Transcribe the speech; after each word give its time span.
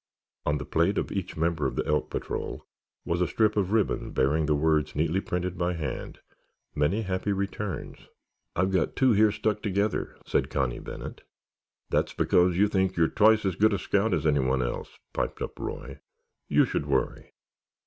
On 0.47 0.57
the 0.57 0.65
plate 0.65 0.97
of 0.97 1.11
each 1.11 1.37
member 1.37 1.67
of 1.67 1.75
the 1.75 1.85
Elk 1.85 2.09
Patrol 2.09 2.65
was 3.05 3.21
a 3.21 3.27
strip 3.27 3.55
of 3.55 3.71
ribbon 3.71 4.09
bearing 4.13 4.47
the 4.47 4.55
words 4.55 4.95
neatly 4.95 5.21
printed 5.21 5.59
by 5.59 5.73
hand 5.73 6.21
"Many 6.73 7.03
Happy 7.03 7.31
Returns." 7.31 8.07
"I've 8.55 8.71
got 8.71 8.95
two 8.95 9.11
here 9.11 9.31
stuck 9.31 9.61
together," 9.61 10.17
said 10.25 10.49
Connie 10.49 10.79
Bennet. 10.79 11.21
"That's 11.91 12.15
because 12.15 12.57
you 12.57 12.67
think 12.67 12.97
you're 12.97 13.09
twice 13.09 13.45
as 13.45 13.55
good 13.55 13.73
a 13.73 13.77
scout 13.77 14.15
as 14.15 14.25
anyone 14.25 14.63
else," 14.63 14.97
piped 15.13 15.39
up 15.39 15.59
Roy. 15.59 15.99
"You 16.49 16.65
should 16.65 16.87
worry." 16.87 17.33